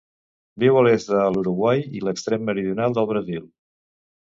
Viu 0.63 0.79
a 0.79 0.81
l'est 0.87 1.11
de 1.11 1.19
l'Uruguai 1.35 1.85
i 2.01 2.03
l'extrem 2.07 2.49
meridional 2.51 2.99
del 2.99 3.11
Brasil. 3.15 3.49